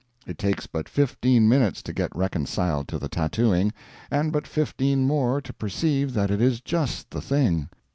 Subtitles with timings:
[0.25, 3.71] It takes but fifteen minutes to get reconciled to the tattooing,
[4.09, 7.69] and but fifteen more to perceive that it is just the thing.